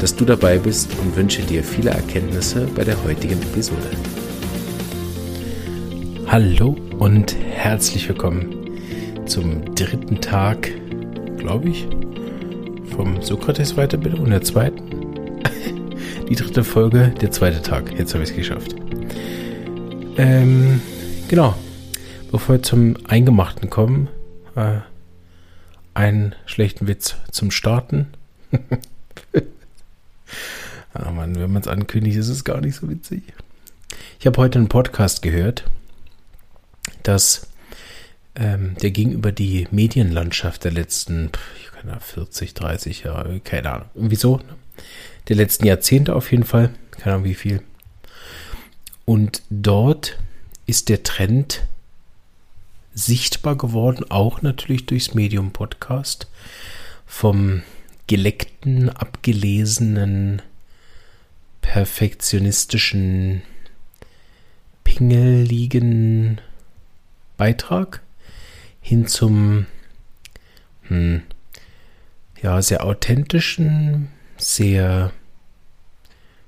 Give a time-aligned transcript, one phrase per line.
[0.00, 3.90] dass du dabei bist und wünsche dir viele Erkenntnisse bei der heutigen Episode.
[6.26, 10.70] Hallo und herzlich willkommen zum dritten Tag,
[11.38, 11.86] glaube ich,
[12.94, 15.42] vom Sokrates Weiterbildung und der zweiten.
[16.28, 17.92] Die dritte Folge, der zweite Tag.
[17.98, 18.74] Jetzt habe ich es geschafft.
[20.16, 20.80] Ähm,
[21.28, 21.54] genau.
[22.30, 24.08] Bevor wir zum Eingemachten kommen,
[24.56, 24.78] äh,
[25.94, 28.08] einen schlechten Witz zum Starten.
[30.92, 33.22] Ah Mann, wenn man es ankündigt, ist es gar nicht so witzig.
[34.20, 35.64] Ich habe heute einen Podcast gehört,
[37.02, 37.48] dass
[38.36, 41.30] ähm, der ging über die Medienlandschaft der letzten
[41.84, 44.40] keine 40, 30 Jahre, keine Ahnung, irgendwie so.
[45.28, 47.62] Der letzten Jahrzehnte auf jeden Fall, keine Ahnung wie viel.
[49.04, 50.18] Und dort
[50.66, 51.66] ist der Trend
[52.94, 56.28] sichtbar geworden, auch natürlich durchs Medium Podcast,
[57.06, 57.62] vom
[58.06, 60.42] geleckten, abgelesenen
[61.60, 63.42] perfektionistischen
[64.84, 66.40] pingeligen
[67.36, 68.02] Beitrag
[68.80, 69.66] hin zum
[70.82, 71.22] hm,
[72.42, 75.12] ja sehr authentischen, sehr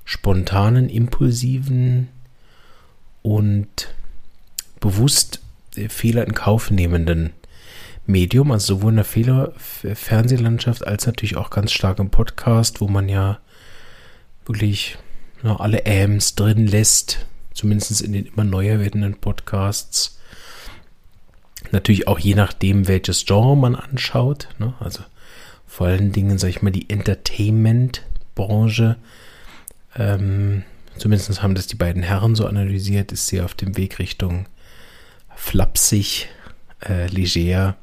[0.04, 2.08] spontanen, impulsiven
[3.22, 3.94] und
[4.78, 5.40] bewusst
[5.88, 7.32] Fehler in Kauf nehmenden
[8.08, 12.88] Medium, also sowohl in der Fehler Fernsehlandschaft als natürlich auch ganz stark im Podcast, wo
[12.88, 13.38] man ja
[14.44, 14.96] wirklich
[15.42, 20.18] ja, alle Ams drin lässt, zumindest in den immer neuer werdenden Podcasts.
[21.72, 24.48] Natürlich auch je nachdem, welches Genre man anschaut.
[24.58, 24.74] Ne?
[24.78, 25.00] Also
[25.66, 28.96] vor allen Dingen, sag ich mal, die Entertainment-Branche.
[29.96, 30.62] Ähm,
[30.96, 34.46] zumindest haben das die beiden Herren so analysiert, ist sie auf dem Weg Richtung
[35.34, 36.28] flapsig,
[36.86, 37.76] äh, leger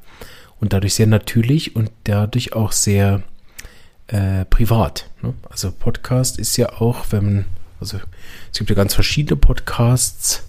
[0.63, 3.22] und dadurch sehr natürlich und dadurch auch sehr
[4.07, 5.09] äh, privat.
[5.22, 5.34] Ne?
[5.50, 7.46] Also Podcast ist ja auch, wenn man,
[7.81, 8.00] also
[8.50, 10.47] es gibt ja ganz verschiedene Podcasts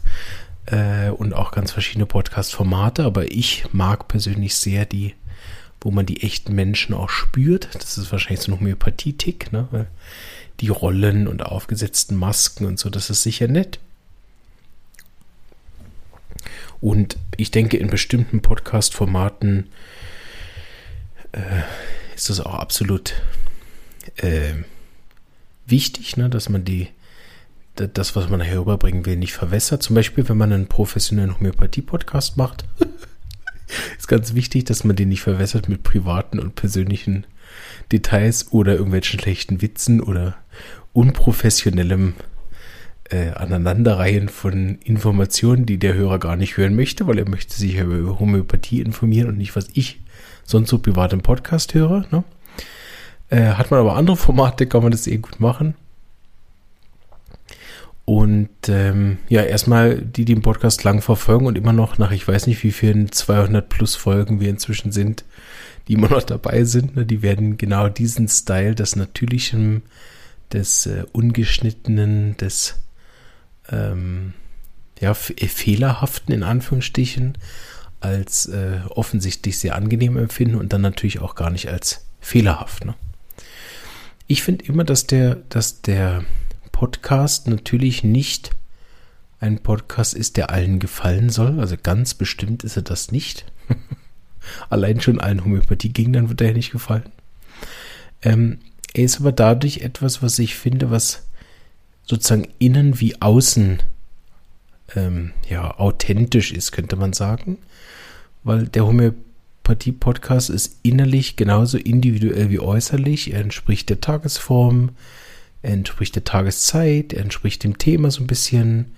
[0.67, 5.17] äh, und auch ganz verschiedene Podcast-Formate, aber ich mag persönlich sehr die,
[5.81, 7.71] wo man die echten Menschen auch spürt.
[7.75, 9.89] Das ist wahrscheinlich so ein Homöopathie-Tick, ne?
[10.61, 13.81] Die Rollen und aufgesetzten Masken und so, das ist sicher nett.
[16.81, 19.71] Und ich denke, in bestimmten Podcast-Formaten
[21.35, 21.63] äh,
[22.15, 23.15] ist das auch absolut
[24.17, 24.55] äh,
[25.67, 26.89] wichtig, ne, dass man die,
[27.75, 29.83] das, was man nachher rüberbringen will, nicht verwässert.
[29.83, 32.65] Zum Beispiel, wenn man einen professionellen Homöopathie-Podcast macht,
[33.99, 37.27] ist ganz wichtig, dass man den nicht verwässert mit privaten und persönlichen
[37.91, 40.37] Details oder irgendwelchen schlechten Witzen oder
[40.93, 42.15] unprofessionellem
[43.11, 47.77] äh, Aneinanderreihen von Informationen, die der Hörer gar nicht hören möchte, weil er möchte sich
[47.77, 50.04] über Homöopathie informieren und nicht, was ich
[50.45, 52.07] sonst so privat im Podcast höre.
[52.11, 52.25] Ne?
[53.29, 55.75] Äh, hat man aber andere Formate, kann man das eh gut machen.
[58.05, 62.29] Und ähm, ja, erstmal die, die den Podcast lang verfolgen und immer noch nach, ich
[62.29, 65.25] weiß nicht, wie vielen 200 plus Folgen wir inzwischen sind,
[65.89, 69.83] die immer noch dabei sind, ne, die werden genau diesen Style des Natürlichen,
[70.53, 72.77] des äh, Ungeschnittenen, des
[73.71, 74.35] ähm,
[75.01, 77.39] ja, äh, Fehlerhaften in Anführungsstrichen
[78.05, 82.85] als äh, offensichtlich sehr angenehm empfinden und dann natürlich auch gar nicht als fehlerhaft.
[82.85, 82.95] Ne?
[84.27, 86.25] Ich finde immer, dass der, dass der
[86.71, 88.51] Podcast natürlich nicht
[89.41, 91.61] ein Podcast ist, der allen gefallen soll.
[91.61, 93.47] Also ganz bestimmt ist er das nicht.
[94.71, 97.11] Allein schon allen Homöopathie-Gegnern wird er ja nicht gefallen.
[98.23, 98.59] Ähm,
[98.93, 101.27] er ist aber dadurch etwas, was ich finde, was
[102.05, 103.83] sozusagen innen wie außen
[104.95, 107.59] ähm, ja, authentisch ist, könnte man sagen.
[108.43, 109.25] Weil der Homöopathie
[109.65, 113.33] Partie-Podcast ist innerlich genauso individuell wie äußerlich.
[113.33, 114.91] Er entspricht der Tagesform,
[115.63, 118.95] er entspricht der Tageszeit, er entspricht dem Thema so ein bisschen.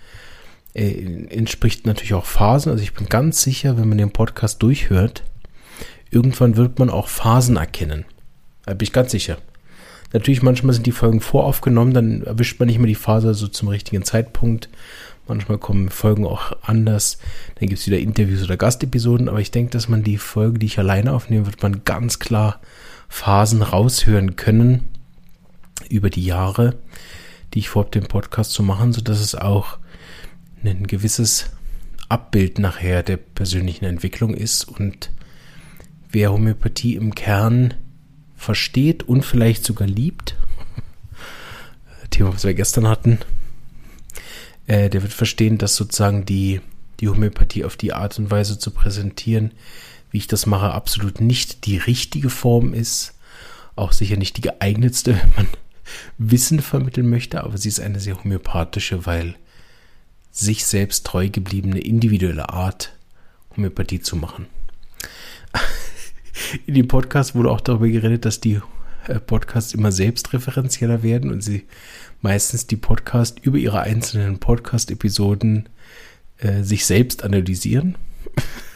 [0.75, 0.91] Er
[1.33, 2.73] entspricht natürlich auch Phasen.
[2.73, 5.23] Also ich bin ganz sicher, wenn man den Podcast durchhört,
[6.11, 8.05] irgendwann wird man auch Phasen erkennen.
[8.67, 9.39] Da bin ich ganz sicher.
[10.13, 13.69] Natürlich, manchmal sind die Folgen voraufgenommen, dann erwischt man nicht mehr die Phase so zum
[13.69, 14.69] richtigen Zeitpunkt.
[15.29, 17.19] Manchmal kommen Folgen auch anders.
[17.57, 19.29] Dann gibt es wieder Interviews oder Gastepisoden.
[19.29, 22.61] Aber ich denke, dass man die Folge, die ich alleine aufnehme, wird man ganz klar
[23.09, 24.89] Phasen raushören können
[25.89, 26.77] über die Jahre,
[27.55, 29.79] die ich vorhabe, den Podcast zu machen, sodass es auch
[30.65, 31.51] ein gewisses
[32.09, 35.11] Abbild nachher der persönlichen Entwicklung ist und
[36.11, 37.75] wer Homöopathie im Kern
[38.37, 40.37] versteht und vielleicht sogar liebt,
[42.11, 43.19] Thema, was wir gestern hatten,
[44.67, 46.61] äh, der wird verstehen, dass sozusagen die,
[47.01, 49.53] die Homöopathie auf die Art und Weise zu präsentieren,
[50.11, 53.15] wie ich das mache, absolut nicht die richtige Form ist.
[53.75, 55.49] Auch sicher nicht die geeignetste, wenn man
[56.19, 59.37] Wissen vermitteln möchte, aber sie ist eine sehr homöopathische, weil
[60.33, 62.93] sich selbst treu gebliebene individuelle Art,
[63.57, 64.47] Homöopathie zu machen.
[66.67, 68.61] In dem Podcast wurde auch darüber geredet, dass die
[69.07, 71.67] äh, Podcasts immer selbstreferenzieller werden und sie
[72.21, 75.69] meistens die Podcasts über ihre einzelnen Podcast-Episoden
[76.39, 77.97] äh, sich selbst analysieren.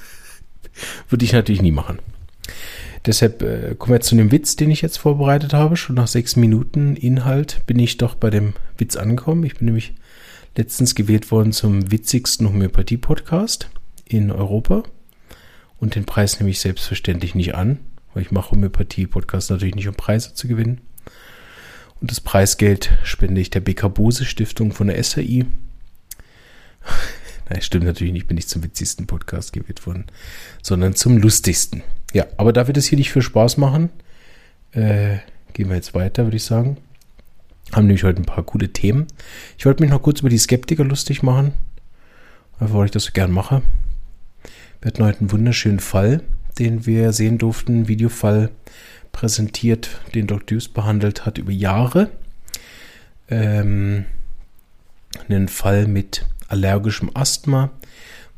[1.08, 1.98] Würde ich natürlich nie machen.
[3.06, 5.76] Deshalb äh, kommen wir zu dem Witz, den ich jetzt vorbereitet habe.
[5.76, 9.44] Schon nach sechs Minuten Inhalt bin ich doch bei dem Witz angekommen.
[9.44, 9.94] Ich bin nämlich
[10.56, 13.70] letztens gewählt worden zum witzigsten Homöopathie-Podcast
[14.04, 14.82] in Europa.
[15.78, 17.78] Und den Preis nehme ich selbstverständlich nicht an,
[18.12, 20.82] weil ich mache Homöopathie-Podcasts natürlich nicht, um Preise zu gewinnen.
[22.00, 25.44] Und das Preisgeld spende ich der BK Bose Stiftung von der SAI.
[27.50, 30.06] Nein, stimmt natürlich nicht, bin ich zum witzigsten Podcast gewählt worden,
[30.62, 31.82] sondern zum lustigsten.
[32.12, 33.90] Ja, aber da wir das hier nicht für Spaß machen,
[34.72, 35.18] äh,
[35.52, 36.76] gehen wir jetzt weiter, würde ich sagen.
[37.72, 39.06] Haben nämlich heute ein paar gute Themen.
[39.58, 41.52] Ich wollte mich noch kurz über die Skeptiker lustig machen,
[42.58, 43.62] weil ich das so gern mache.
[44.80, 46.22] Wir hatten heute einen wunderschönen Fall,
[46.58, 48.50] den wir sehen durften, Videofall
[49.20, 50.56] präsentiert, den Dr.
[50.56, 52.10] Deuce behandelt hat über Jahre.
[53.28, 54.06] Ähm,
[55.28, 57.70] einen Fall mit allergischem Asthma,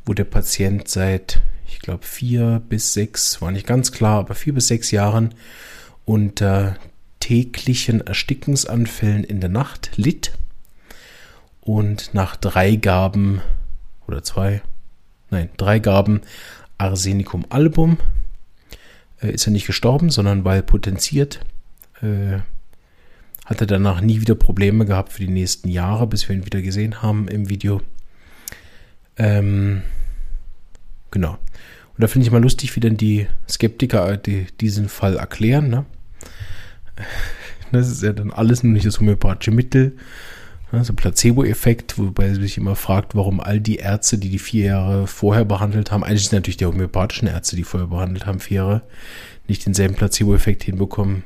[0.03, 4.53] wo der Patient seit ich glaube, vier bis sechs, war nicht ganz klar, aber vier
[4.53, 5.33] bis sechs Jahren
[6.03, 6.75] unter
[7.21, 10.33] täglichen Erstickungsanfällen in der Nacht litt
[11.61, 13.41] und nach drei Gaben
[14.05, 14.61] oder zwei,
[15.29, 16.21] nein, drei Gaben
[16.77, 17.97] Arsenicum album
[19.31, 21.39] ist er nicht gestorben, sondern weil potenziert,
[22.01, 22.39] äh,
[23.45, 26.61] hat er danach nie wieder Probleme gehabt für die nächsten Jahre, bis wir ihn wieder
[26.61, 27.81] gesehen haben im Video.
[29.17, 29.83] Ähm,
[31.11, 31.31] genau.
[31.33, 35.69] Und da finde ich mal lustig, wie dann die Skeptiker die, diesen Fall erklären.
[35.69, 35.85] Ne?
[37.71, 39.97] Das ist ja dann alles nur nicht das homöopathische Mittel.
[40.73, 40.83] Ne?
[40.83, 45.07] So Placebo-Effekt, wobei man sich immer fragt, warum all die Ärzte, die die vier Jahre
[45.07, 48.81] vorher behandelt haben, eigentlich sind natürlich die homöopathischen Ärzte, die vorher behandelt haben, vier Jahre,
[49.47, 51.23] nicht denselben Placebo-Effekt hinbekommen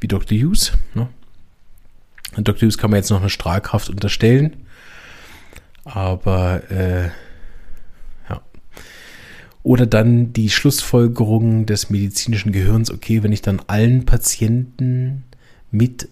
[0.00, 0.38] wie Dr.
[0.38, 0.72] Hughes.
[0.94, 1.08] Ne?
[2.36, 2.68] Dr.
[2.68, 4.56] Hughes kann man jetzt noch eine Strahlkraft unterstellen.
[5.84, 7.10] Aber äh,
[9.66, 15.24] oder dann die Schlussfolgerung des medizinischen Gehirns, okay, wenn ich dann allen Patienten
[15.72, 16.08] mit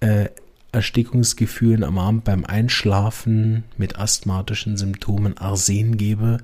[0.00, 0.30] äh,
[0.74, 6.38] Erstickungsgefühlen am Abend beim Einschlafen mit asthmatischen Symptomen Arsen gebe,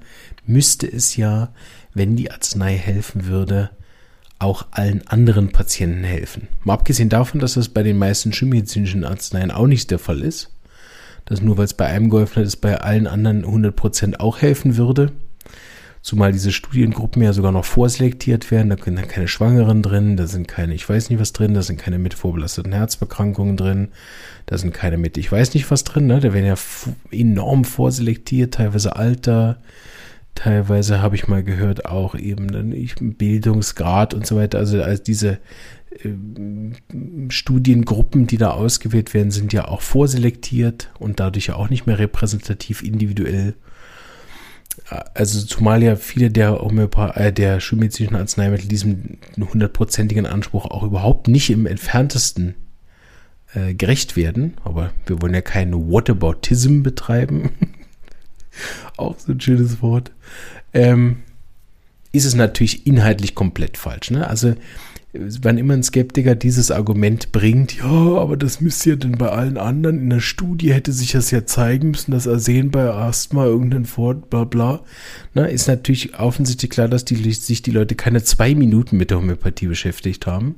[0.46, 1.52] müsste es ja,
[1.94, 3.70] wenn die Arznei helfen würde,
[4.38, 6.48] auch allen anderen Patienten helfen.
[6.64, 10.50] Mal abgesehen davon, dass das bei den meisten schulmedizinischen Arzneien auch nicht der Fall ist.
[11.26, 14.76] Dass nur weil es bei einem geholfen hat, es bei allen anderen 100% auch helfen
[14.76, 15.12] würde.
[16.02, 18.70] Zumal diese Studiengruppen ja sogar noch vorselektiert werden.
[18.70, 21.62] Da sind dann keine Schwangeren drin, da sind keine, ich weiß nicht was drin, da
[21.62, 23.88] sind keine mit vorbelasteten Herzbekrankungen drin,
[24.46, 26.06] da sind keine mit, ich weiß nicht was drin.
[26.06, 26.20] Ne?
[26.20, 26.54] Da werden ja
[27.10, 29.58] enorm vorselektiert, teilweise Alter,
[30.34, 32.74] teilweise habe ich mal gehört auch eben dann
[33.18, 34.56] Bildungsgrad und so weiter.
[34.56, 35.38] Also als diese
[36.02, 36.08] äh,
[37.28, 41.98] Studiengruppen, die da ausgewählt werden, sind ja auch vorselektiert und dadurch ja auch nicht mehr
[41.98, 43.54] repräsentativ individuell
[45.14, 51.28] also zumal ja viele der Homöopath äh, der schulmedizinischen Arzneimittel diesem hundertprozentigen Anspruch auch überhaupt
[51.28, 52.54] nicht im entferntesten
[53.54, 54.54] äh, gerecht werden.
[54.64, 57.50] Aber wir wollen ja keinen Whataboutism betreiben.
[58.96, 60.12] auch so ein schönes Wort.
[60.72, 61.22] Ähm,
[62.12, 64.10] ist es natürlich inhaltlich komplett falsch.
[64.10, 64.26] Ne?
[64.26, 64.54] Also
[65.12, 69.58] wann immer ein Skeptiker dieses Argument bringt, ja, aber das müsste ja denn bei allen
[69.58, 73.86] anderen in der Studie hätte sich das ja zeigen müssen, dass Arsen bei Asthma irgendein
[73.86, 74.80] Fort, bla bla,
[75.34, 79.18] na, ist natürlich offensichtlich klar, dass die, sich die Leute keine zwei Minuten mit der
[79.18, 80.56] Homöopathie beschäftigt haben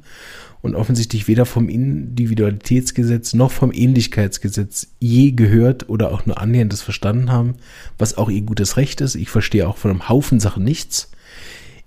[0.60, 6.82] und offensichtlich weder vom Individualitätsgesetz noch vom Ähnlichkeitsgesetz je gehört oder auch nur annähernd das
[6.82, 7.54] verstanden haben,
[7.96, 9.14] was auch ihr gutes Recht ist.
[9.14, 11.10] Ich verstehe auch von einem Haufen Sachen nichts.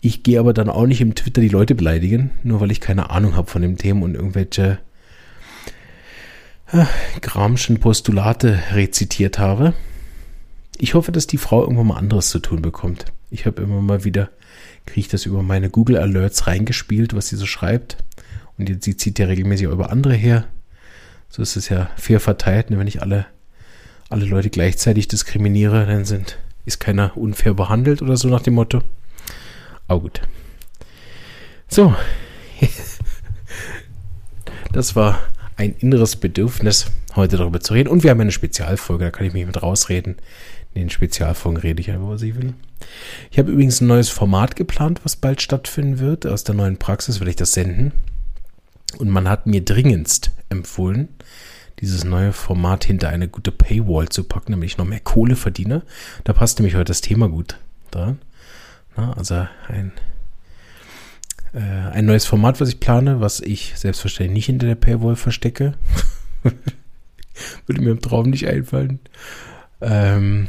[0.05, 3.09] Ich gehe aber dann auch nicht im Twitter die Leute beleidigen, nur weil ich keine
[3.09, 4.77] Ahnung habe von dem Thema und irgendwelche
[6.71, 6.85] äh,
[7.21, 9.73] Gramschen Postulate rezitiert habe.
[10.77, 13.05] Ich hoffe, dass die Frau irgendwann mal anderes zu tun bekommt.
[13.31, 14.29] Ich habe immer mal wieder,
[14.85, 17.97] kriege ich das über meine Google Alerts reingespielt, was sie so schreibt.
[18.59, 20.45] Und sie zieht ja regelmäßig auch über andere her.
[21.29, 23.25] So ist es ja fair verteilt, ne, wenn ich alle
[24.09, 28.83] alle Leute gleichzeitig diskriminiere, dann sind, ist keiner unfair behandelt oder so nach dem Motto.
[29.87, 30.21] Aber gut.
[31.67, 31.95] So.
[34.71, 35.21] Das war
[35.55, 37.87] ein inneres Bedürfnis, heute darüber zu reden.
[37.87, 40.17] Und wir haben eine Spezialfolge, da kann ich mich mit rausreden.
[40.73, 42.53] In den Spezialfolgen rede ich einfach, was ich will.
[43.31, 46.27] Ich habe übrigens ein neues Format geplant, was bald stattfinden wird.
[46.27, 47.93] Aus der neuen Praxis werde ich das senden.
[48.97, 51.07] Und man hat mir dringendst empfohlen,
[51.79, 55.83] dieses neue Format hinter eine gute Paywall zu packen, damit ich noch mehr Kohle verdiene.
[56.25, 57.57] Da passt nämlich heute das Thema gut
[57.91, 58.19] dran.
[58.95, 59.91] Na, also ein,
[61.53, 65.73] äh, ein neues Format, was ich plane, was ich selbstverständlich nicht hinter der Paywall verstecke.
[67.65, 68.99] Würde mir im Traum nicht einfallen.
[69.81, 70.47] Ähm,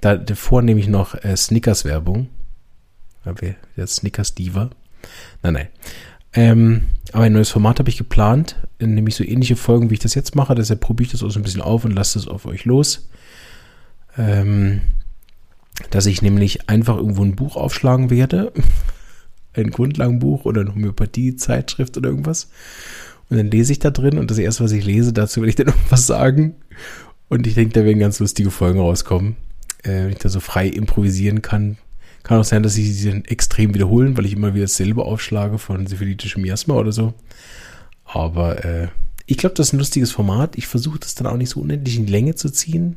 [0.00, 2.28] da davor nehme ich noch äh, Snickers-Werbung.
[3.76, 4.70] Der Snickers-Diva.
[5.42, 5.68] Nein, nein.
[6.32, 10.14] Ähm, aber ein neues Format habe ich geplant, nämlich so ähnliche Folgen, wie ich das
[10.14, 10.54] jetzt mache.
[10.54, 13.08] Deshalb probiere ich das auch so ein bisschen auf und lasse es auf euch los.
[14.16, 14.82] Ähm,
[15.90, 18.52] dass ich nämlich einfach irgendwo ein Buch aufschlagen werde.
[19.54, 22.50] ein Grundlagenbuch oder eine Homöopathie-Zeitschrift oder irgendwas.
[23.30, 25.54] Und dann lese ich da drin und das erste, was ich lese, dazu will ich
[25.54, 26.56] dann irgendwas sagen.
[27.28, 29.36] Und ich denke, da werden ganz lustige Folgen rauskommen.
[29.82, 31.78] Äh, wenn ich da so frei improvisieren kann.
[32.22, 35.58] Kann auch sein, dass ich sie dann extrem wiederholen, weil ich immer wieder dasselbe aufschlage
[35.58, 37.14] von syphilitischem Miasma oder so.
[38.04, 38.88] Aber äh,
[39.26, 40.56] ich glaube, das ist ein lustiges Format.
[40.56, 42.96] Ich versuche das dann auch nicht so unendlich in die Länge zu ziehen.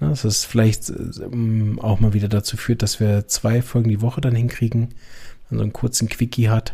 [0.00, 4.00] Na, dass es vielleicht äh, auch mal wieder dazu führt, dass wir zwei Folgen die
[4.00, 4.88] Woche dann hinkriegen,
[5.48, 6.72] wenn man so einen kurzen Quickie hat.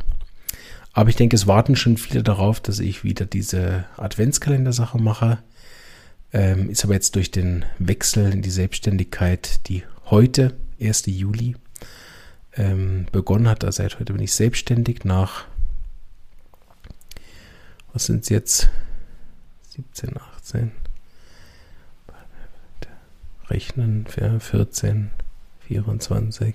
[0.92, 5.38] Aber ich denke, es warten schon viele darauf, dass ich wieder diese Adventskalender-Sache mache.
[6.32, 11.06] Ähm, ist aber jetzt durch den Wechsel in die Selbstständigkeit, die heute, 1.
[11.06, 11.56] Juli,
[12.56, 13.64] ähm, begonnen hat.
[13.64, 15.46] Also seit heute bin ich selbstständig nach,
[17.92, 18.68] was sind es jetzt?
[19.70, 20.72] 17, 18.
[23.48, 25.10] Rechnen, 14,
[25.68, 26.54] 24.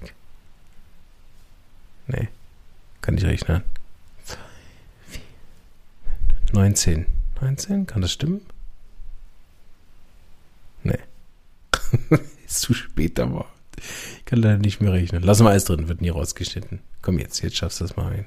[2.08, 2.28] Nee,
[3.02, 3.64] kann ich rechnen.
[6.52, 7.06] 19.
[7.42, 8.42] 19, kann das stimmen?
[10.84, 10.98] Nee.
[12.46, 13.46] ist zu spät aber.
[14.18, 15.24] Ich kann leider nicht mehr rechnen.
[15.24, 16.80] Lass mal alles drin, wird nie rausgeschnitten.
[17.02, 18.26] Komm jetzt, jetzt schaffst du das mal rein.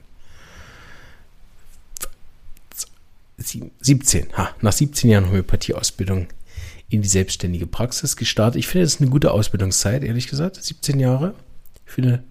[3.37, 4.37] 17.
[4.37, 6.29] Ha, nach 17 Jahren Homöopathie-Ausbildung
[6.93, 8.59] in die selbstständige Praxis gestartet.
[8.59, 10.63] Ich finde, das ist eine gute Ausbildungszeit, ehrlich gesagt.
[10.63, 11.35] 17 Jahre.
[11.87, 12.23] Ich finde,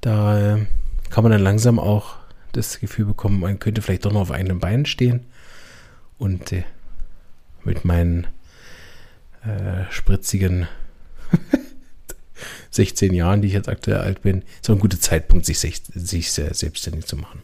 [0.00, 0.66] da äh,
[1.10, 2.16] kann man dann langsam auch
[2.52, 5.26] das Gefühl bekommen, man könnte vielleicht doch noch auf eigenen Beinen stehen.
[6.18, 6.64] Und äh,
[7.64, 8.26] mit meinen
[9.44, 10.66] äh, spritzigen
[12.70, 17.06] 16 Jahren, die ich jetzt aktuell alt bin, so ein guter Zeitpunkt, sich, sich selbstständig
[17.06, 17.42] zu machen.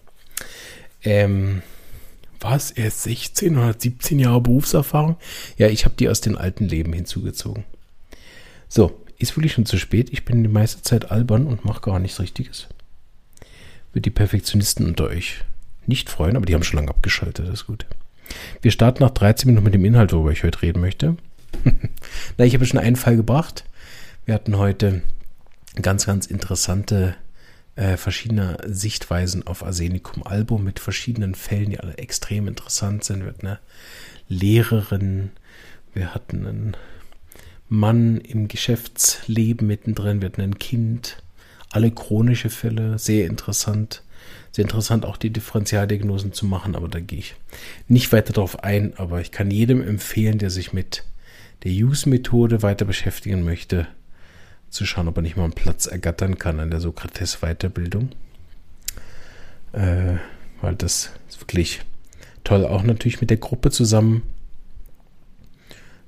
[1.03, 1.63] Ähm,
[2.40, 2.71] was?
[2.71, 5.16] Erst 16 oder 17 Jahre Berufserfahrung?
[5.57, 7.64] Ja, ich habe die aus den alten Leben hinzugezogen.
[8.68, 10.11] So, ist wirklich schon zu spät.
[10.12, 12.68] Ich bin die meiste Zeit albern und mache gar nichts Richtiges.
[13.92, 15.45] Wird die Perfektionisten unter euch
[15.87, 17.47] nicht freuen, aber die haben schon lange abgeschaltet.
[17.47, 17.87] Das ist gut.
[18.61, 21.16] Wir starten nach 13 Minuten mit dem Inhalt, worüber ich heute reden möchte.
[22.37, 23.64] Na, ich habe schon einen Fall gebracht.
[24.26, 25.02] Wir hatten heute
[25.80, 27.16] ganz, ganz interessante
[27.79, 33.21] äh, verschiedene Sichtweisen auf Arsenicum Album mit verschiedenen Fällen, die alle extrem interessant sind.
[33.21, 33.59] Wir hatten eine
[34.29, 35.31] Lehrerin,
[35.95, 36.77] wir hatten einen
[37.69, 41.23] Mann im Geschäftsleben mittendrin, wir hatten ein Kind,
[41.71, 44.03] alle chronische Fälle, sehr interessant.
[44.51, 47.37] Sehr interessant auch die Differentialdiagnosen zu machen, aber da gehe ich
[47.87, 51.05] nicht weiter darauf ein, aber ich kann jedem empfehlen, der sich mit
[51.63, 53.87] der Use-Methode weiter beschäftigen möchte,
[54.71, 58.11] zu schauen, ob er nicht mal einen Platz ergattern kann an der Sokrates-Weiterbildung.
[59.73, 60.15] Äh,
[60.61, 61.81] weil das ist wirklich
[62.45, 62.67] toll.
[62.67, 64.23] Auch natürlich mit der Gruppe zusammen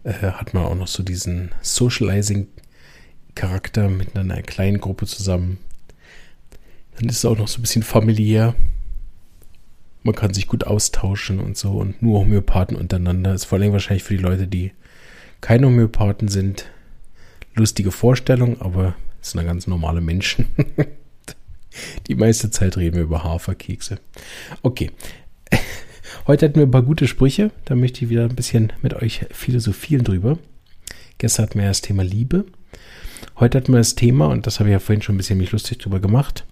[0.04, 5.58] äh, hat man auch noch so diesen Socializing-Charakter mit einer kleinen Gruppe zusammen.
[6.96, 8.54] Dann ist es auch noch so ein bisschen familiär.
[10.02, 13.34] Man kann sich gut austauschen und so und nur Homöopathen untereinander.
[13.34, 14.72] Ist vor allem wahrscheinlich für die Leute, die
[15.40, 16.70] keine Homöopathen sind,
[17.60, 20.46] lustige Vorstellung, aber es sind ganz normale Menschen.
[22.08, 23.98] Die meiste Zeit reden wir über Haferkekse.
[24.62, 24.90] Okay.
[26.26, 27.52] Heute hatten wir ein paar gute Sprüche.
[27.64, 30.38] Da möchte ich wieder ein bisschen mit euch philosophieren drüber.
[31.18, 32.46] Gestern hatten wir das Thema Liebe.
[33.38, 35.52] Heute hatten wir das Thema, und das habe ich ja vorhin schon ein bisschen mich
[35.52, 36.44] lustig drüber gemacht.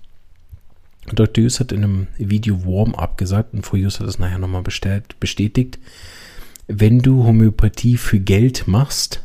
[1.07, 1.43] Dr.
[1.43, 5.79] Hughes hat in einem Video Warm-up gesagt, und Frau Hughes hat das nachher nochmal bestätigt,
[6.67, 9.23] wenn du Homöopathie für Geld machst,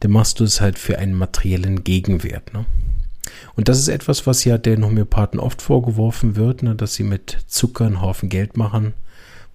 [0.00, 2.52] dann machst du es halt für einen materiellen Gegenwert.
[2.52, 2.66] Ne?
[3.56, 7.38] Und das ist etwas, was ja den Homöopathen oft vorgeworfen wird, ne, dass sie mit
[7.46, 8.94] Zucker einen Haufen Geld machen,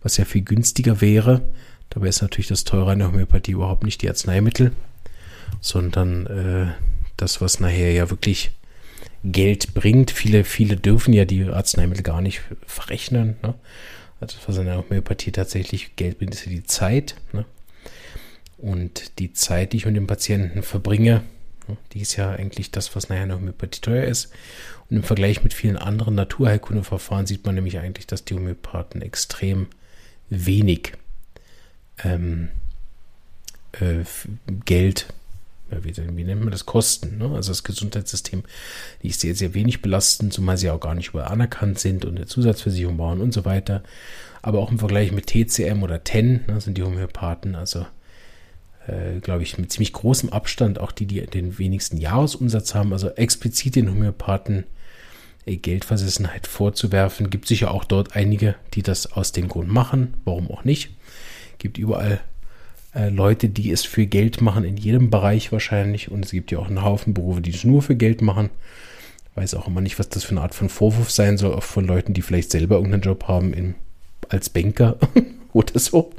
[0.01, 1.41] was ja viel günstiger wäre.
[1.89, 4.71] Dabei ist natürlich das Teure an der Homöopathie überhaupt nicht die Arzneimittel,
[5.61, 6.71] sondern äh,
[7.17, 8.51] das, was nachher ja wirklich
[9.23, 10.11] Geld bringt.
[10.11, 13.37] Viele, viele dürfen ja die Arzneimittel gar nicht verrechnen.
[13.41, 13.53] Ne?
[14.19, 17.15] Also was in der Homöopathie tatsächlich Geld bringt, ist ja die Zeit.
[17.31, 17.45] Ne?
[18.63, 21.21] Und die Zeit, die ich mit dem Patienten verbringe,
[21.91, 24.31] die ist ja eigentlich das, was nachher in der Homöopathie teuer ist.
[24.89, 29.67] Und im Vergleich mit vielen anderen Naturheilkundeverfahren sieht man nämlich eigentlich, dass die Homöopathen extrem
[30.29, 30.93] wenig
[32.05, 32.51] ähm,
[33.73, 34.05] äh,
[34.63, 35.07] Geld
[35.81, 37.35] wie, wie, nennt man das, Kosten, ne?
[37.35, 38.43] also das Gesundheitssystem,
[39.01, 42.15] die ist sehr, sehr wenig belastend, zumal sie auch gar nicht überall anerkannt sind und
[42.15, 43.83] eine Zusatzversicherung bauen und so weiter.
[44.41, 47.87] Aber auch im Vergleich mit TCM oder TEN ne, sind die Homöopathen, also
[48.87, 53.09] äh, glaube ich, mit ziemlich großem Abstand auch die, die den wenigsten Jahresumsatz haben, also
[53.09, 54.65] explizit den Homöopathen
[55.45, 57.29] äh, Geldversessenheit vorzuwerfen.
[57.29, 60.91] Gibt sicher auch dort einige, die das aus dem Grund machen, warum auch nicht.
[61.59, 62.19] Gibt überall
[62.93, 66.11] äh, Leute, die es für Geld machen, in jedem Bereich wahrscheinlich.
[66.11, 68.49] Und es gibt ja auch einen Haufen Berufe, die es nur für Geld machen.
[69.35, 71.85] Weiß auch immer nicht, was das für eine Art von Vorwurf sein soll, auch von
[71.85, 73.75] Leuten, die vielleicht selber irgendeinen Job haben in,
[74.29, 74.97] als Banker
[75.53, 76.11] oder so.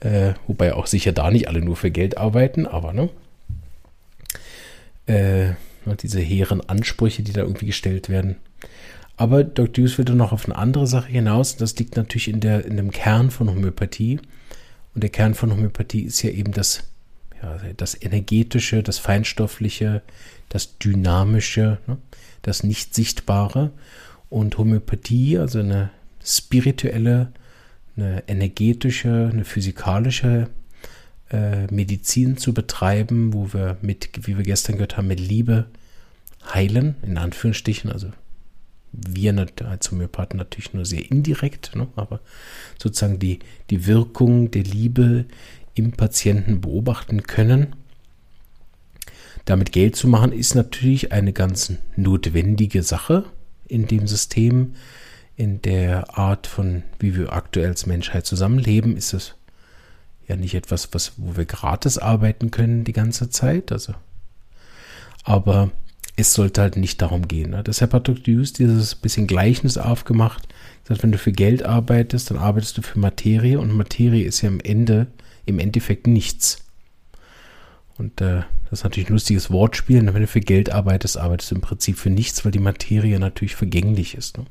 [0.00, 3.08] Äh, wobei auch sicher da nicht alle nur für Geld arbeiten, aber ne?
[5.06, 5.54] Äh,
[6.02, 8.36] diese hehren Ansprüche, die da irgendwie gestellt werden.
[9.16, 9.84] Aber Dr.
[9.84, 11.56] Hughes will dann noch auf eine andere Sache hinaus.
[11.56, 14.20] Das liegt natürlich in, der, in dem Kern von Homöopathie.
[14.94, 16.84] Und der Kern von Homöopathie ist ja eben das,
[17.42, 20.02] ja, das energetische, das feinstoffliche,
[20.48, 21.96] das dynamische, ne?
[22.42, 23.70] das nicht sichtbare.
[24.28, 25.90] Und Homöopathie, also eine
[26.22, 27.32] spirituelle,
[27.96, 30.48] eine energetische, eine physikalische
[31.30, 35.66] äh, Medizin zu betreiben, wo wir mit, wie wir gestern gehört haben, mit Liebe
[36.52, 38.10] heilen, in Anführungsstrichen, also
[38.92, 42.20] wir als Homöopathen natürlich nur sehr indirekt, ne, aber
[42.78, 45.26] sozusagen die, die Wirkung der Liebe
[45.74, 47.76] im Patienten beobachten können.
[49.44, 53.24] Damit Geld zu machen, ist natürlich eine ganz notwendige Sache
[53.68, 54.74] in dem System,
[55.36, 59.34] in der Art von, wie wir aktuell als Menschheit zusammenleben, ist es
[60.26, 63.70] ja nicht etwas, was, wo wir gratis arbeiten können die ganze Zeit.
[63.70, 63.94] Also,
[65.24, 65.70] aber
[66.16, 67.50] es sollte halt nicht darum gehen.
[67.50, 67.62] Ne?
[67.62, 68.34] Deshalb hat Dr.
[68.34, 70.48] Hughes dieses bisschen Gleichnis aufgemacht.
[70.82, 74.40] Das heißt, wenn du für Geld arbeitest, dann arbeitest du für Materie und Materie ist
[74.40, 75.08] ja am Ende,
[75.44, 76.64] im Endeffekt nichts.
[77.98, 80.00] Und äh, das ist natürlich ein lustiges Wortspiel.
[80.00, 83.18] Und wenn du für Geld arbeitest, arbeitest du im Prinzip für nichts, weil die Materie
[83.18, 84.38] natürlich vergänglich ist.
[84.38, 84.46] Ne?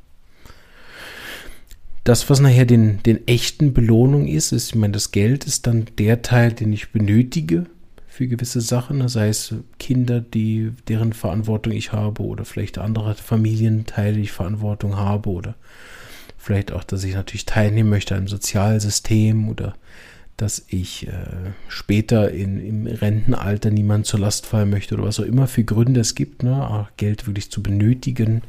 [2.05, 5.87] Das, was nachher den, den echten Belohnung ist, ist, ich meine, das Geld ist dann
[5.97, 7.65] der Teil, den ich benötige,
[8.07, 14.17] für gewisse Sachen, sei es Kinder, die, deren Verantwortung ich habe oder vielleicht andere Familienteile,
[14.17, 15.55] die ich Verantwortung habe oder
[16.37, 19.73] vielleicht auch, dass ich natürlich teilnehmen möchte am Sozialsystem oder
[20.37, 21.11] dass ich äh,
[21.69, 26.01] später in, im Rentenalter niemand zur Last fallen möchte oder was auch immer für Gründe
[26.01, 28.41] es gibt, ne, Geld wirklich zu benötigen,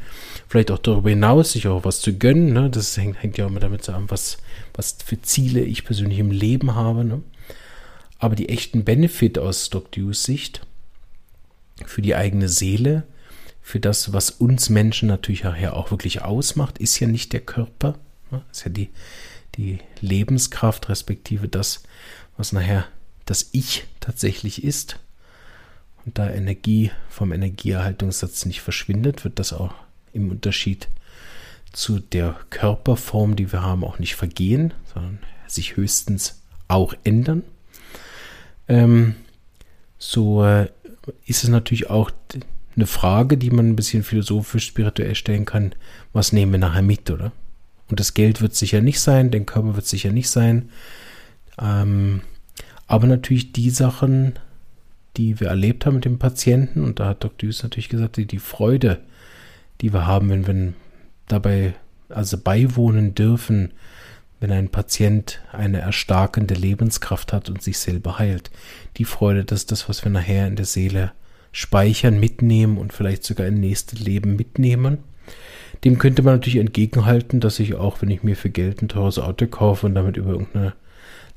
[0.49, 3.51] vielleicht auch darüber hinaus sich auch was zu gönnen, ne, das hängt, hängt ja auch
[3.51, 4.39] immer damit zusammen, was,
[4.75, 7.23] was für Ziele ich persönlich im Leben habe, ne.
[8.19, 10.63] Aber die echten Benefit aus Stock Dukes Sicht
[11.85, 13.05] für die eigene Seele,
[13.61, 17.99] für das, was uns Menschen natürlich auch wirklich ausmacht, ist ja nicht der Körper,
[18.31, 18.43] ne?
[18.51, 18.91] ist ja die,
[19.57, 21.83] die Lebenskraft, respektive das,
[22.37, 22.87] was nachher
[23.25, 24.99] das Ich tatsächlich ist.
[26.05, 29.75] Und da Energie vom Energieerhaltungssatz nicht verschwindet, wird das auch
[30.13, 30.89] im Unterschied
[31.73, 37.43] zu der Körperform, die wir haben, auch nicht vergehen, sondern sich höchstens auch ändern
[38.69, 39.15] ähm,
[39.99, 40.69] so äh,
[41.25, 42.11] ist es natürlich auch
[42.75, 45.75] eine Frage, die man ein bisschen philosophisch, spirituell stellen kann,
[46.13, 47.33] was nehmen wir nachher mit, oder?
[47.89, 50.71] Und das Geld wird sicher nicht sein, der Körper wird sicher nicht sein.
[51.61, 52.23] Ähm,
[52.87, 54.35] aber natürlich die Sachen,
[55.17, 57.49] die wir erlebt haben mit dem Patienten, und da hat Dr.
[57.49, 59.01] Hughes natürlich gesagt, die, die Freude,
[59.81, 60.73] die wir haben, wenn wir
[61.29, 61.75] dabei
[62.09, 63.73] also beiwohnen dürfen,
[64.39, 68.51] wenn ein Patient eine erstarkende Lebenskraft hat und sich selber heilt.
[68.99, 71.13] Die Freude, das ist das, was wir nachher in der Seele
[71.53, 74.99] speichern, mitnehmen und vielleicht sogar in nächstes Leben mitnehmen.
[75.85, 79.19] Dem könnte man natürlich entgegenhalten, dass ich auch, wenn ich mir für Geld ein teures
[79.19, 80.75] Auto kaufe und damit über irgendeine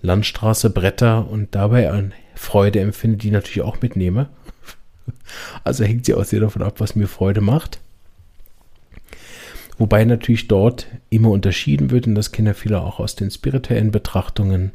[0.02, 4.30] Landstraße bretter und dabei eine Freude empfinde, die natürlich auch mitnehme.
[5.64, 7.80] Also hängt sie auch sehr davon ab, was mir Freude macht.
[9.80, 13.92] Wobei natürlich dort immer unterschieden wird, und das kennen ja viele auch aus den spirituellen
[13.92, 14.74] Betrachtungen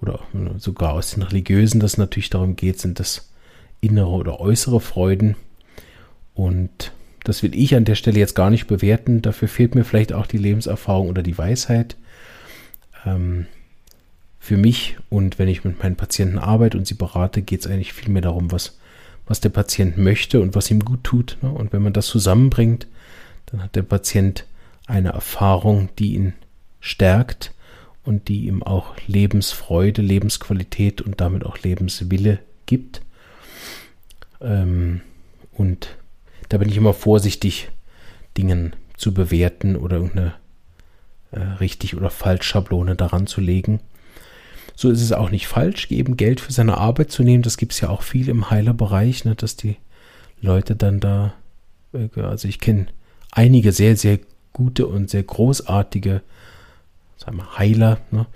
[0.00, 0.20] oder
[0.58, 3.30] sogar aus den religiösen, dass es natürlich darum geht, sind das
[3.80, 5.36] innere oder äußere Freuden.
[6.34, 6.92] Und
[7.26, 9.20] das will ich an der Stelle jetzt gar nicht bewerten.
[9.20, 11.96] Dafür fehlt mir vielleicht auch die Lebenserfahrung oder die Weisheit.
[13.04, 13.46] Ähm,
[14.38, 17.92] für mich und wenn ich mit meinen Patienten arbeite und sie berate, geht es eigentlich
[17.92, 18.78] viel mehr darum, was,
[19.26, 21.36] was der Patient möchte und was ihm gut tut.
[21.42, 21.50] Ne?
[21.50, 22.86] Und wenn man das zusammenbringt,
[23.46, 24.46] dann hat der Patient
[24.86, 26.32] eine Erfahrung, die ihn
[26.78, 27.52] stärkt
[28.04, 33.02] und die ihm auch Lebensfreude, Lebensqualität und damit auch Lebenswille gibt.
[34.40, 35.00] Ähm,
[35.52, 35.96] und
[36.48, 37.70] da bin ich immer vorsichtig,
[38.36, 40.34] Dingen zu bewerten oder irgendeine
[41.32, 43.80] äh, richtig oder falsch Schablone daran zu legen.
[44.74, 47.42] So ist es auch nicht falsch, eben Geld für seine Arbeit zu nehmen.
[47.42, 49.76] Das gibt es ja auch viel im Heilerbereich, ne, dass die
[50.40, 51.34] Leute dann da,
[51.92, 52.86] äh, also ich kenne
[53.30, 54.18] einige sehr, sehr
[54.52, 56.22] gute und sehr großartige
[57.16, 58.26] sagen wir, Heiler, ne,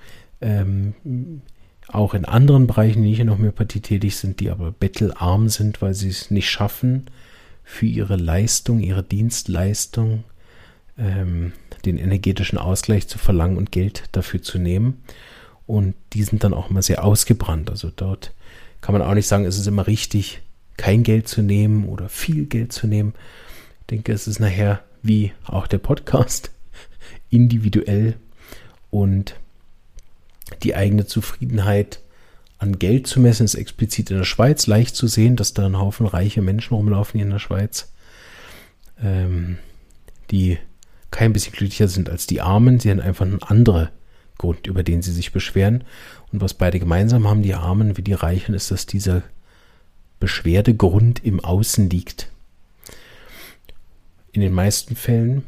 [0.41, 1.43] ähm,
[1.89, 5.95] auch in anderen Bereichen, die nicht in Homöopathie tätig sind, die aber bettelarm sind, weil
[5.95, 7.07] sie es nicht schaffen,
[7.65, 10.25] für ihre Leistung, ihre Dienstleistung,
[10.99, 11.53] ähm,
[11.85, 15.03] den energetischen Ausgleich zu verlangen und Geld dafür zu nehmen.
[15.67, 17.71] Und die sind dann auch immer sehr ausgebrannt.
[17.71, 18.33] Also dort
[18.81, 20.43] kann man auch nicht sagen, es ist immer richtig,
[20.77, 23.15] kein Geld zu nehmen oder viel Geld zu nehmen.
[23.83, 26.51] Ich denke, es ist nachher wie auch der Podcast
[27.31, 28.17] individuell
[28.91, 29.37] und
[30.63, 32.01] die eigene Zufriedenheit
[32.61, 35.79] an Geld zu messen, ist explizit in der Schweiz leicht zu sehen, dass da ein
[35.79, 37.91] Haufen reiche Menschen rumlaufen hier in der Schweiz,
[39.03, 39.57] ähm,
[40.31, 40.59] die
[41.11, 42.79] kein bisschen glücklicher sind als die Armen.
[42.79, 43.89] Sie haben einfach einen anderen
[44.37, 45.85] Grund, über den sie sich beschweren.
[46.33, 49.23] Und was beide gemeinsam haben, die Armen wie die Reichen, ist, dass dieser
[50.21, 52.31] Beschwerdegrund im Außen liegt.
[54.33, 55.45] In den meisten Fällen.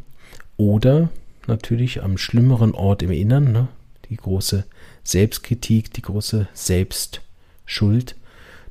[0.57, 1.11] Oder
[1.47, 3.69] natürlich am schlimmeren Ort im Innern, ne?
[4.13, 4.65] Die große
[5.05, 8.15] Selbstkritik, die große Selbstschuld.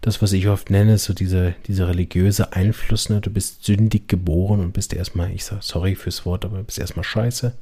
[0.01, 3.21] Das, was ich oft nenne, so diese, diese religiöse Einfluss, ne?
[3.21, 7.03] du bist sündig geboren und bist erstmal, ich sage sorry fürs Wort, aber bist erstmal
[7.03, 7.53] scheiße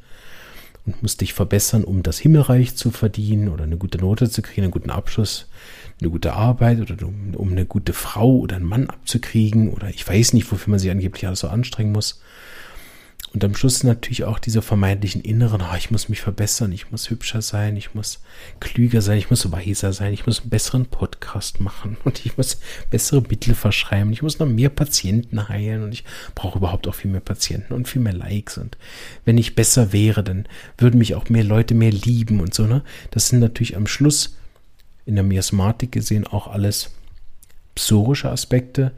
[0.85, 4.63] und musst dich verbessern, um das Himmelreich zu verdienen oder eine gute Note zu kriegen,
[4.63, 5.47] einen guten Abschluss,
[5.99, 10.07] eine gute Arbeit oder um, um eine gute Frau oder einen Mann abzukriegen oder ich
[10.07, 12.21] weiß nicht, wofür man sich angeblich alles so anstrengen muss.
[13.31, 17.11] Und am Schluss natürlich auch diese vermeintlichen inneren, oh, ich muss mich verbessern, ich muss
[17.11, 18.21] hübscher sein, ich muss
[18.59, 22.59] klüger sein, ich muss weiser sein, ich muss einen besseren Podcast machen und ich muss
[22.89, 27.11] bessere Mittel verschreiben, ich muss noch mehr Patienten heilen und ich brauche überhaupt auch viel
[27.11, 28.57] mehr Patienten und viel mehr Likes.
[28.57, 28.77] Und
[29.25, 30.47] wenn ich besser wäre, dann
[30.79, 32.83] würden mich auch mehr Leute mehr lieben und so, ne?
[33.11, 34.37] Das sind natürlich am Schluss
[35.05, 36.91] in der Miasmatik gesehen auch alles
[37.75, 38.91] psorische Aspekte,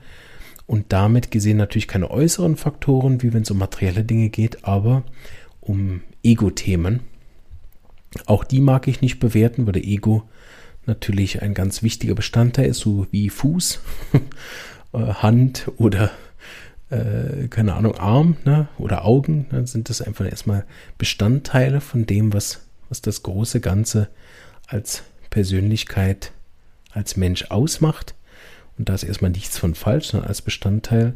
[0.71, 5.03] und damit gesehen natürlich keine äußeren Faktoren, wie wenn es um materielle Dinge geht, aber
[5.59, 7.01] um Ego-Themen.
[8.25, 10.29] Auch die mag ich nicht bewerten, weil der Ego
[10.85, 13.81] natürlich ein ganz wichtiger Bestandteil ist, so wie Fuß,
[14.93, 16.09] äh, Hand oder
[16.89, 19.47] äh, keine Ahnung, Arm ne, oder Augen.
[19.49, 20.63] Dann sind das einfach erstmal
[20.97, 24.07] Bestandteile von dem, was, was das große Ganze
[24.67, 26.31] als Persönlichkeit,
[26.91, 28.15] als Mensch ausmacht.
[28.81, 31.15] Und da ist erstmal nichts von falsch, sondern als Bestandteil.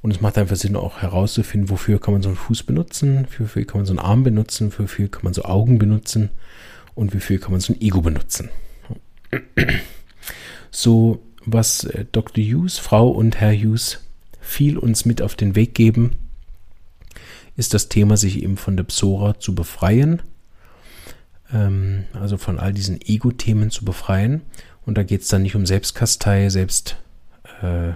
[0.00, 3.64] Und es macht einfach Sinn, auch herauszufinden, wofür kann man so einen Fuß benutzen, wofür
[3.64, 6.30] kann man so einen Arm benutzen, wofür kann man so Augen benutzen
[6.94, 8.48] und wofür kann man so ein Ego benutzen.
[10.70, 12.44] So, was äh, Dr.
[12.44, 13.98] Hughes, Frau und Herr Hughes
[14.40, 16.12] viel uns mit auf den Weg geben,
[17.56, 20.22] ist das Thema, sich eben von der Psora zu befreien,
[21.52, 24.42] ähm, also von all diesen Ego-Themen zu befreien
[24.86, 26.96] und da geht es dann nicht um Selbstkastei, Selbst
[27.62, 27.92] äh,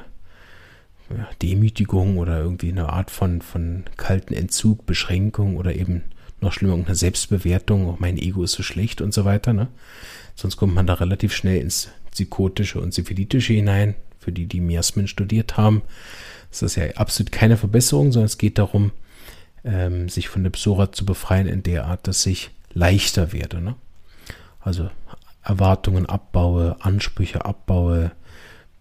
[1.43, 6.05] Demütigung oder irgendwie eine Art von, von kalten Entzug, Beschränkung oder eben
[6.41, 9.53] noch schlimmer, eine Selbstbewertung, oh, mein Ego ist so schlecht und so weiter.
[9.53, 9.69] Ne?
[10.35, 13.95] Sonst kommt man da relativ schnell ins Psychotische und Syphilitische hinein.
[14.19, 15.83] Für die, die Miasmen studiert haben,
[16.51, 18.93] ist das ja absolut keine Verbesserung, sondern es geht darum,
[19.65, 23.61] ähm, sich von der Psora zu befreien in der Art, dass ich leichter werde.
[23.61, 23.75] Ne?
[24.61, 24.91] Also
[25.49, 28.13] Erwartungen abbaue, Ansprüche abbaue,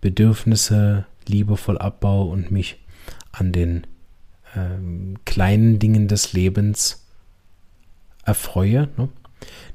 [0.02, 2.84] Bedürfnisse liebevoll abbaue und mich
[3.32, 3.88] an den
[4.56, 7.08] ähm, kleinen Dingen des Lebens
[8.26, 8.90] erfreue.
[8.98, 9.08] Ne?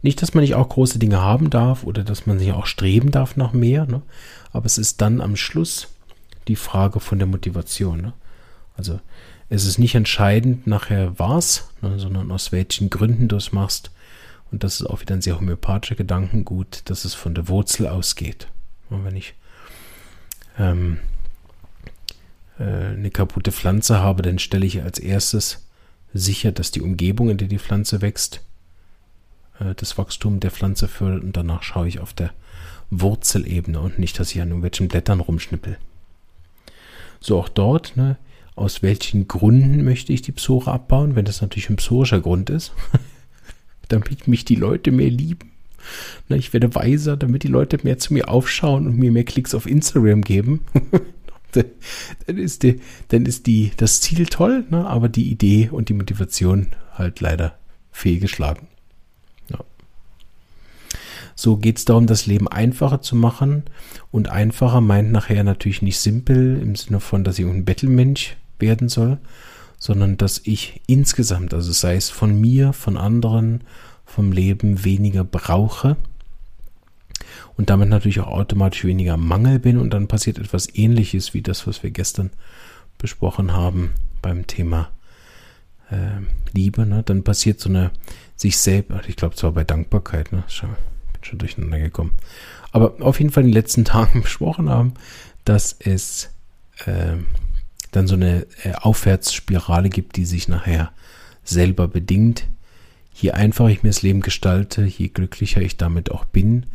[0.02, 3.10] Nicht, dass man nicht auch große Dinge haben darf oder dass man sich auch streben
[3.10, 4.02] darf nach mehr, ne?
[4.52, 5.88] aber es ist dann am Schluss
[6.46, 8.02] die Frage von der Motivation.
[8.02, 8.12] Ne?
[8.76, 9.00] Also
[9.48, 13.90] es ist nicht entscheidend nachher was, ne, sondern aus welchen Gründen du es machst
[14.52, 18.48] und das ist auch wieder ein sehr homöopathischer Gedankengut, dass es von der Wurzel ausgeht.
[18.90, 19.34] Und wenn ich
[20.58, 20.98] ähm,
[22.58, 25.66] äh, eine kaputte Pflanze habe, dann stelle ich als erstes
[26.12, 28.42] sicher, dass die Umgebung, in der die Pflanze wächst,
[29.58, 32.30] äh, das Wachstum der Pflanze fördert und danach schaue ich auf der
[32.90, 35.78] Wurzelebene und nicht, dass ich an irgendwelchen Blättern rumschnippel.
[37.20, 38.18] So auch dort, ne,
[38.54, 42.72] aus welchen Gründen möchte ich die Psore abbauen, wenn das natürlich ein psorischer Grund ist,
[43.92, 45.50] damit mich die Leute mehr lieben.
[46.28, 49.54] Na, ich werde weiser, damit die Leute mehr zu mir aufschauen und mir mehr Klicks
[49.54, 50.60] auf Instagram geben.
[51.52, 54.86] dann ist, die, dann ist die, das Ziel toll, ne?
[54.86, 57.56] aber die Idee und die Motivation halt leider
[57.90, 58.68] fehlgeschlagen.
[59.50, 59.58] Ja.
[61.34, 63.64] So geht es darum, das Leben einfacher zu machen.
[64.10, 68.88] Und einfacher meint nachher natürlich nicht simpel im Sinne von, dass ich ein Bettelmensch werden
[68.88, 69.18] soll,
[69.82, 73.64] sondern dass ich insgesamt, also sei es von mir, von anderen,
[74.04, 75.96] vom Leben weniger brauche
[77.56, 81.66] und damit natürlich auch automatisch weniger Mangel bin und dann passiert etwas ähnliches wie das,
[81.66, 82.30] was wir gestern
[82.96, 83.90] besprochen haben
[84.22, 84.92] beim Thema
[85.90, 86.20] äh,
[86.52, 86.86] Liebe.
[86.86, 87.02] Ne?
[87.02, 87.90] Dann passiert so eine
[88.36, 90.44] sich selbst, ich glaube zwar bei Dankbarkeit, ne?
[90.46, 90.68] Schon,
[91.12, 92.12] bin schon durcheinander gekommen.
[92.70, 94.94] Aber auf jeden Fall in den letzten Tagen besprochen haben,
[95.44, 96.30] dass es
[96.86, 97.16] äh,
[97.92, 100.90] dann so eine äh, Aufwärtsspirale gibt, die sich nachher
[101.44, 102.46] selber bedingt.
[103.14, 106.66] Je einfacher ich mir das Leben gestalte, je glücklicher ich damit auch bin,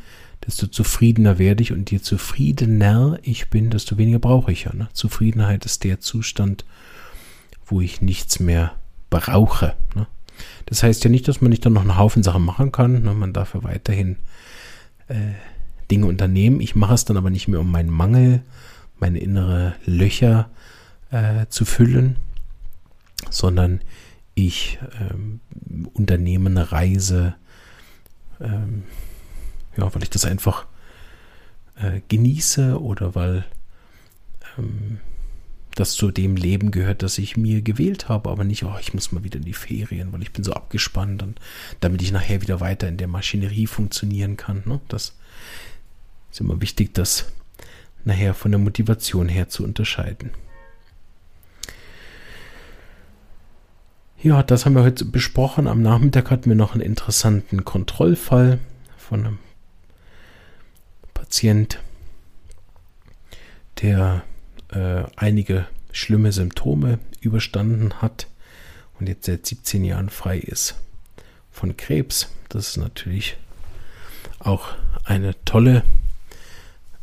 [0.45, 4.73] desto zufriedener werde ich und je zufriedener ich bin, desto weniger brauche ich ja.
[4.73, 4.87] Ne?
[4.93, 6.63] Zufriedenheit ist der Zustand,
[7.65, 8.75] wo ich nichts mehr
[9.09, 9.73] brauche.
[9.95, 10.07] Ne?
[10.67, 13.01] Das heißt ja nicht, dass man nicht dann noch einen Haufen Sachen machen kann.
[13.01, 13.13] Ne?
[13.13, 14.17] Man darf ja weiterhin
[15.07, 15.33] äh,
[15.89, 16.61] Dinge unternehmen.
[16.61, 18.41] Ich mache es dann aber nicht mehr um meinen Mangel,
[18.99, 20.49] meine innere Löcher
[21.11, 22.17] äh, zu füllen,
[23.29, 23.81] sondern
[24.35, 25.39] ich ähm,
[25.93, 27.35] unternehme eine Reise,
[28.39, 28.83] ähm,
[29.75, 30.65] ja, weil ich das einfach
[31.75, 33.45] äh, genieße oder weil
[34.57, 34.99] ähm,
[35.75, 39.11] das zu dem Leben gehört, das ich mir gewählt habe, aber nicht, oh, ich muss
[39.11, 41.39] mal wieder in die Ferien, weil ich bin so abgespannt und
[41.79, 44.63] damit ich nachher wieder weiter in der Maschinerie funktionieren kann.
[44.65, 44.81] Ne?
[44.87, 45.15] Das
[46.31, 47.31] ist immer wichtig, das
[48.05, 50.31] nachher von der Motivation her zu unterscheiden.
[54.19, 55.67] Ja, das haben wir heute besprochen.
[55.67, 58.57] Am Nachmittag hatten wir noch einen interessanten Kontrollfall
[58.97, 59.39] von einem
[61.13, 61.79] Patient,
[63.79, 64.23] der
[64.71, 68.25] äh, einige schlimme Symptome überstanden hat
[68.99, 70.73] und jetzt seit 17 Jahren frei ist
[71.51, 72.31] von Krebs.
[72.49, 73.37] Das ist natürlich
[74.39, 74.69] auch
[75.03, 75.83] eine tolle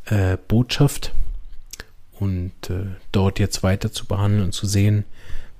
[0.07, 1.15] äh, Botschaft
[2.19, 5.05] und äh, dort jetzt weiter zu behandeln und zu sehen,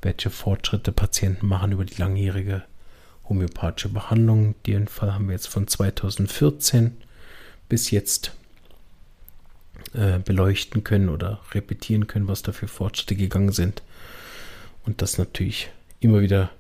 [0.05, 2.63] welche Fortschritte Patienten machen über die langjährige
[3.29, 4.55] homöopathische Behandlung.
[4.67, 6.97] Den Fall haben wir jetzt von 2014
[7.69, 8.33] bis jetzt
[9.95, 13.83] äh, beleuchten können oder repetieren können, was da für Fortschritte gegangen sind.
[14.85, 16.51] Und das natürlich immer wieder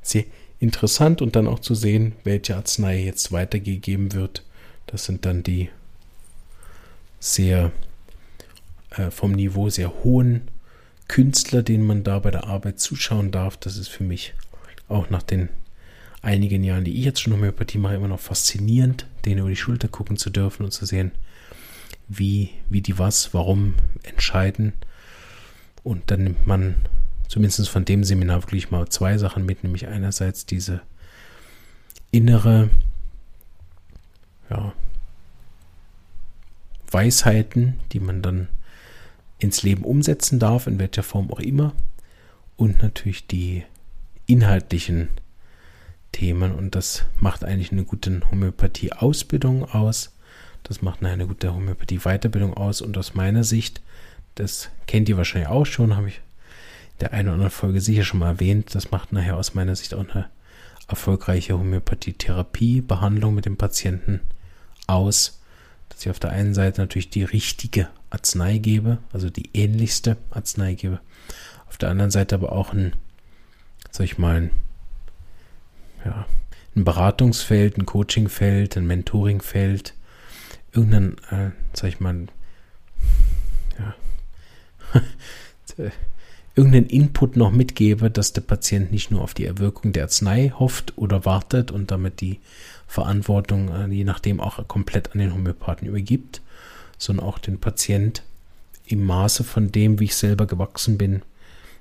[0.00, 0.24] sehr
[0.60, 4.44] interessant und dann auch zu sehen, welche Arznei jetzt weitergegeben wird.
[4.86, 5.70] Das sind dann die
[7.18, 7.72] sehr
[8.90, 10.48] äh, vom Niveau sehr hohen
[11.12, 13.58] Künstler, denen man da bei der Arbeit zuschauen darf.
[13.58, 14.32] Das ist für mich
[14.88, 15.50] auch nach den
[16.22, 19.88] einigen Jahren, die ich jetzt schon Homöopathie mache, immer noch faszinierend, denen über die Schulter
[19.88, 21.12] gucken zu dürfen und zu sehen,
[22.08, 24.72] wie, wie die was, warum entscheiden.
[25.82, 26.76] Und dann nimmt man
[27.28, 30.80] zumindest von dem Seminar wirklich mal zwei Sachen mit, nämlich einerseits diese
[32.10, 32.70] innere
[34.48, 34.72] ja,
[36.90, 38.48] Weisheiten, die man dann
[39.42, 41.72] ins Leben umsetzen darf, in welcher Form auch immer.
[42.56, 43.64] Und natürlich die
[44.26, 45.08] inhaltlichen
[46.12, 46.52] Themen.
[46.52, 50.14] Und das macht eigentlich eine gute Homöopathie-Ausbildung aus.
[50.62, 52.80] Das macht eine gute Homöopathie-Weiterbildung aus.
[52.80, 53.82] Und aus meiner Sicht,
[54.36, 56.20] das kennt ihr wahrscheinlich auch schon, habe ich
[57.00, 59.92] der einen oder anderen Folge sicher schon mal erwähnt, das macht nachher aus meiner Sicht
[59.94, 60.28] auch eine
[60.86, 64.20] erfolgreiche Homöopathie-Therapie, Behandlung mit dem Patienten
[64.86, 65.42] aus
[65.92, 70.74] dass ich auf der einen Seite natürlich die richtige Arznei gebe, also die ähnlichste Arznei
[70.74, 71.00] gebe,
[71.66, 72.94] auf der anderen Seite aber auch ein,
[73.90, 74.50] sag ich mal, ein,
[76.04, 76.26] ja,
[76.76, 79.94] ein Beratungsfeld, ein Coachingfeld, ein Mentoringfeld,
[80.72, 82.26] irgendein, äh, sag ich mal,
[83.78, 83.94] ja,
[86.54, 90.98] irgendeinen Input noch mitgebe, dass der Patient nicht nur auf die Erwirkung der Arznei hofft
[90.98, 92.40] oder wartet und damit die
[92.86, 96.42] Verantwortung, äh, je nachdem auch komplett an den Homöopathen übergibt,
[97.02, 98.22] sondern auch den Patient
[98.86, 101.22] im Maße von dem, wie ich selber gewachsen bin,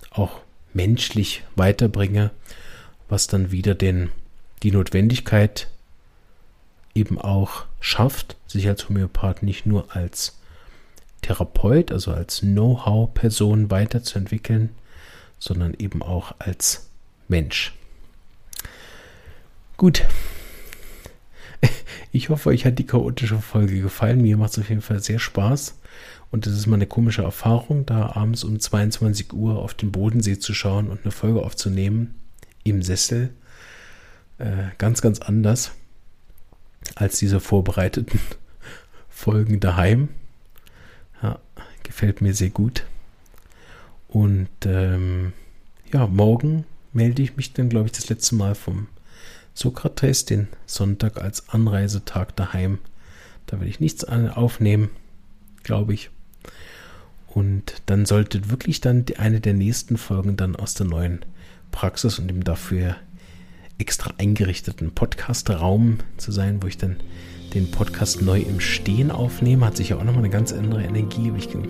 [0.10, 0.40] auch
[0.74, 2.32] menschlich weiterbringe,
[3.08, 4.10] was dann wieder den,
[4.64, 5.68] die Notwendigkeit
[6.96, 10.40] eben auch schafft, sich als Homöopath nicht nur als
[11.22, 14.70] Therapeut, also als Know-how-Person weiterzuentwickeln,
[15.38, 16.90] sondern eben auch als
[17.28, 17.76] Mensch.
[19.78, 20.04] Gut,
[22.12, 24.22] ich hoffe, euch hat die chaotische Folge gefallen.
[24.22, 25.78] Mir macht es auf jeden Fall sehr Spaß.
[26.30, 30.40] Und es ist mal eine komische Erfahrung, da abends um 22 Uhr auf den Bodensee
[30.40, 32.16] zu schauen und eine Folge aufzunehmen
[32.64, 33.32] im Sessel.
[34.38, 35.72] Äh, ganz, ganz anders.
[36.96, 38.20] als diese vorbereiteten
[39.10, 40.10] Folgen daheim.
[41.22, 41.40] Ja,
[41.84, 42.86] gefällt mir sehr gut.
[44.08, 45.34] Und ähm,
[45.94, 48.88] ja, morgen melde ich mich dann, glaube ich, das letzte Mal vom
[49.54, 52.80] Sokrates, den Sonntag als Anreisetag daheim.
[53.48, 54.90] Da werde ich nichts aufnehmen,
[55.64, 56.10] glaube ich.
[57.28, 61.20] Und dann sollte wirklich dann eine der nächsten Folgen dann aus der neuen
[61.72, 62.96] Praxis und dem dafür
[63.78, 66.98] extra eingerichteten Podcast-Raum zu sein, wo ich dann
[67.54, 69.66] den Podcast neu im Stehen aufnehme.
[69.66, 71.32] Hat sich ja auch nochmal eine ganz andere Energie.
[71.38, 71.68] Ich bin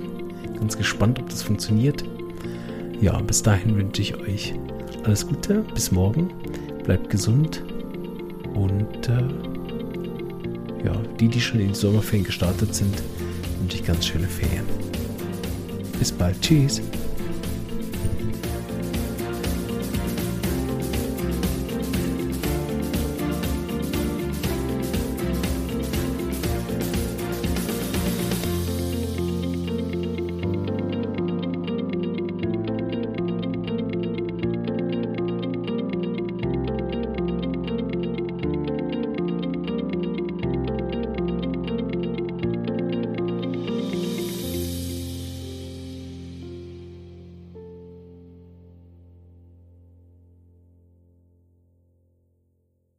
[0.55, 2.03] ganz gespannt, ob das funktioniert.
[2.99, 4.53] Ja, bis dahin wünsche ich euch
[5.03, 5.63] alles Gute.
[5.73, 6.31] Bis morgen.
[6.83, 7.63] Bleibt gesund.
[8.53, 13.01] Und äh, ja, die, die schon in die Sommerferien gestartet sind,
[13.59, 14.65] wünsche ich ganz schöne Ferien.
[15.99, 16.41] Bis bald.
[16.41, 16.81] Tschüss.